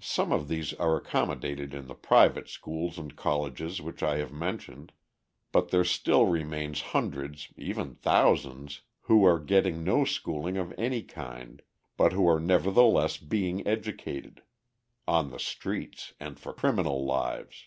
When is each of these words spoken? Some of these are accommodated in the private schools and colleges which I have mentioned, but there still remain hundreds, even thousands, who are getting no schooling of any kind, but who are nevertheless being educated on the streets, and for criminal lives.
Some 0.00 0.30
of 0.30 0.46
these 0.46 0.72
are 0.74 0.94
accommodated 0.98 1.74
in 1.74 1.88
the 1.88 1.96
private 1.96 2.48
schools 2.48 2.96
and 2.96 3.16
colleges 3.16 3.80
which 3.82 4.04
I 4.04 4.18
have 4.18 4.30
mentioned, 4.32 4.92
but 5.50 5.70
there 5.70 5.82
still 5.82 6.26
remain 6.26 6.74
hundreds, 6.74 7.52
even 7.56 7.96
thousands, 7.96 8.82
who 9.00 9.24
are 9.26 9.40
getting 9.40 9.82
no 9.82 10.04
schooling 10.04 10.56
of 10.56 10.72
any 10.78 11.02
kind, 11.02 11.60
but 11.96 12.12
who 12.12 12.28
are 12.28 12.38
nevertheless 12.38 13.16
being 13.18 13.66
educated 13.66 14.44
on 15.08 15.30
the 15.32 15.40
streets, 15.40 16.14
and 16.20 16.38
for 16.38 16.52
criminal 16.54 17.04
lives. 17.04 17.66